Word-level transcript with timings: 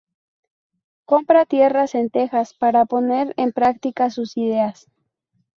Compra 1.05 1.45
tierras 1.45 1.93
en 1.93 2.09
Texas 2.09 2.55
para 2.55 2.85
poner 2.85 3.35
en 3.37 3.51
práctica 3.53 4.09
sus 4.09 4.35
ideas. 4.35 4.87